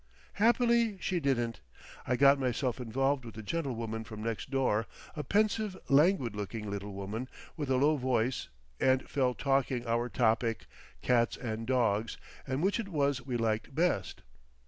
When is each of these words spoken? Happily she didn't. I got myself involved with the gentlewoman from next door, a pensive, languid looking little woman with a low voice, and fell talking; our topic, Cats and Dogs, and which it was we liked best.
Happily 0.33 0.97
she 0.99 1.19
didn't. 1.19 1.59
I 2.07 2.15
got 2.15 2.39
myself 2.39 2.79
involved 2.79 3.23
with 3.23 3.35
the 3.35 3.43
gentlewoman 3.43 4.03
from 4.03 4.23
next 4.23 4.49
door, 4.49 4.87
a 5.15 5.23
pensive, 5.23 5.77
languid 5.89 6.35
looking 6.35 6.67
little 6.71 6.93
woman 6.93 7.29
with 7.55 7.69
a 7.69 7.75
low 7.77 7.97
voice, 7.97 8.49
and 8.79 9.07
fell 9.07 9.35
talking; 9.35 9.85
our 9.85 10.09
topic, 10.09 10.65
Cats 11.03 11.37
and 11.37 11.67
Dogs, 11.67 12.17
and 12.47 12.63
which 12.63 12.79
it 12.79 12.87
was 12.89 13.23
we 13.23 13.37
liked 13.37 13.75
best. 13.75 14.23